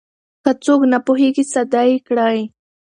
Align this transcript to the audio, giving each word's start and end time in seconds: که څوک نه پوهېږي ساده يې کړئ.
که 0.43 0.51
څوک 0.63 0.81
نه 0.91 0.99
پوهېږي 1.05 1.43
ساده 1.51 1.81
يې 1.89 1.97
کړئ. 2.07 2.39